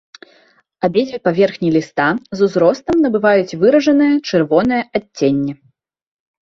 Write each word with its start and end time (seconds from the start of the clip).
Абедзве 0.87 1.19
паверхні 1.27 1.69
ліста 1.75 2.07
з 2.39 2.47
узростам 2.47 2.95
набываюць 3.07 3.57
выражанае 3.65 4.13
чырвонае 4.29 4.83
адценне. 5.01 5.53